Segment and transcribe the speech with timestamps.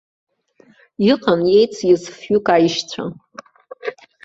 [1.11, 3.03] Иҟан еициз фҩык аишьцәа.